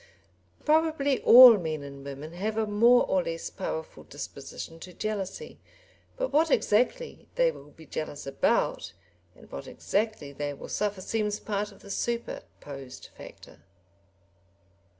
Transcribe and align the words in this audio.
Probably 0.65 1.21
all 1.21 1.59
men 1.59 1.83
and 1.83 2.03
women 2.03 2.33
have 2.33 2.57
a 2.57 2.65
more 2.65 3.05
or 3.05 3.23
less 3.23 3.51
powerful 3.51 4.01
disposition 4.03 4.79
to 4.79 4.93
jealousy, 4.93 5.59
but 6.17 6.33
what 6.33 6.49
exactly 6.49 7.27
they 7.35 7.51
will 7.51 7.69
be 7.69 7.85
jealous 7.85 8.25
about 8.25 8.93
and 9.35 9.51
what 9.51 9.67
exactly 9.67 10.31
they 10.33 10.55
will 10.55 10.69
suffer 10.69 11.01
seems 11.01 11.39
part 11.39 11.71
of 11.71 11.81
the 11.81 11.91
superposed 11.91 13.11
factor. 13.15 13.59